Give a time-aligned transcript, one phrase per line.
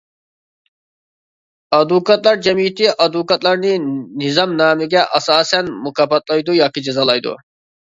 [1.77, 3.75] ئادۋوكاتلار جەمئىيىتى ئادۋوكاتلارنى
[4.23, 7.39] نىزامنامىگە ئاساسەن مۇكاپاتلايدۇ ياكى جازالايدۇ.